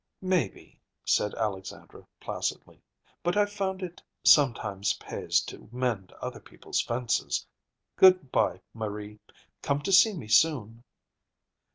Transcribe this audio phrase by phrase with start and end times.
[0.23, 2.81] "Maybe," said Alexandra placidly;
[3.21, 7.45] "but I've found it sometimes pays to mend other people's fences.
[7.97, 9.19] Good bye, Marie.
[9.61, 10.83] Come to see me soon."